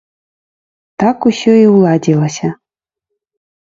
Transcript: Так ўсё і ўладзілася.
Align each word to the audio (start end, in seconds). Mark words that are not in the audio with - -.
Так 1.03 1.17
ўсё 1.33 1.51
і 1.63 1.67
ўладзілася. 1.75 2.47